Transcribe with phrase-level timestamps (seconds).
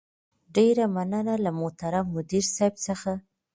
[0.55, 3.11] ډېره مننه له محترم مدير صيب څخه